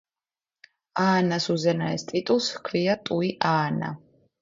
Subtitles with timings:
[1.03, 3.97] აანას უზენაეს ტიტულს ჰქვია ტუი აანა.